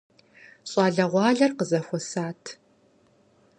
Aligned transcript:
ЩӀалэгъуалэр 0.69 1.51
къызэхуэсат. 1.57 2.43